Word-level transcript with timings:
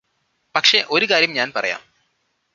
പക്ഷേ 0.55 0.79
ഒരു 0.89 1.05
കാര്യം 1.05 1.33
ഞാന് 1.33 1.51
പറയാം 1.55 1.81